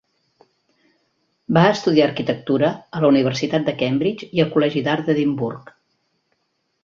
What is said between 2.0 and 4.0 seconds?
arquitectura a la Universitat de